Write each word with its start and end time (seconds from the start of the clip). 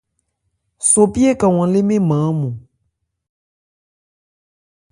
Sopi 0.91 1.21
ékan 1.31 1.53
hwan 1.55 1.71
lê 1.73 1.81
mɛ́n 1.87 1.99
nman 2.03 2.21
ɔ́nmɔn. 2.29 2.55